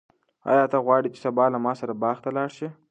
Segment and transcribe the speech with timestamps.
[0.51, 2.67] آیا ته غواړې چې سبا له ما سره باغ ته لاړ شې؟